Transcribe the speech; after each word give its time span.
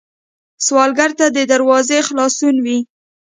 سوالګر 0.65 1.11
ته 1.19 1.25
دروازه 1.51 1.97
خلاصون 2.07 2.55
وي 2.65 2.77